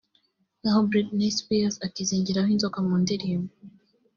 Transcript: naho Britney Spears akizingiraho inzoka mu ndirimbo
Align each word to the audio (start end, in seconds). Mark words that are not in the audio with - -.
naho 0.61 0.79
Britney 0.89 1.31
Spears 1.37 1.75
akizingiraho 1.87 2.49
inzoka 2.55 2.79
mu 2.87 2.93
ndirimbo 3.03 3.51